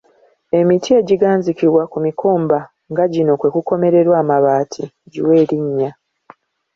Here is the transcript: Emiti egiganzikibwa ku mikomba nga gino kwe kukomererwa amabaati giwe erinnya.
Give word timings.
Emiti 0.59 0.89
egiganzikibwa 0.99 1.83
ku 1.91 1.97
mikomba 2.05 2.57
nga 2.91 3.05
gino 3.13 3.33
kwe 3.39 3.49
kukomererwa 3.55 4.15
amabaati 4.23 4.83
giwe 5.11 5.33
erinnya. 5.41 5.91